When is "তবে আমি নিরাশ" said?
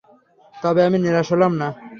0.55-1.27